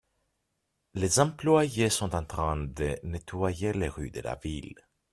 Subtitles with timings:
[0.95, 4.73] Les employés sont en train de nettoyer les rues de la ville.